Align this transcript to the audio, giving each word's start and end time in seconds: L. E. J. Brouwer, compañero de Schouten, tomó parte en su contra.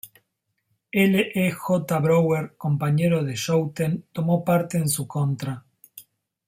L. 1.01 1.29
E. 1.35 1.51
J. 1.51 1.99
Brouwer, 2.01 2.55
compañero 2.57 3.23
de 3.23 3.35
Schouten, 3.35 4.03
tomó 4.11 4.43
parte 4.43 4.79
en 4.79 4.89
su 4.89 5.05
contra. 5.07 5.63